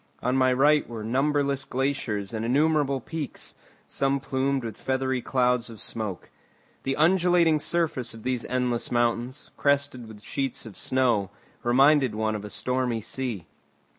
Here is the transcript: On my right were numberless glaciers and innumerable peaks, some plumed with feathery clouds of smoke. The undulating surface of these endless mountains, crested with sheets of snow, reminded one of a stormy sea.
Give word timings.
On 0.23 0.35
my 0.35 0.51
right 0.51 0.89
were 0.89 1.03
numberless 1.03 1.63
glaciers 1.63 2.33
and 2.33 2.43
innumerable 2.43 2.99
peaks, 2.99 3.53
some 3.85 4.19
plumed 4.19 4.63
with 4.63 4.75
feathery 4.75 5.21
clouds 5.21 5.69
of 5.69 5.79
smoke. 5.79 6.31
The 6.81 6.95
undulating 6.95 7.59
surface 7.59 8.15
of 8.15 8.23
these 8.23 8.43
endless 8.45 8.89
mountains, 8.91 9.51
crested 9.57 10.07
with 10.07 10.23
sheets 10.23 10.65
of 10.65 10.75
snow, 10.75 11.29
reminded 11.61 12.15
one 12.15 12.33
of 12.35 12.43
a 12.43 12.49
stormy 12.49 13.01
sea. 13.01 13.45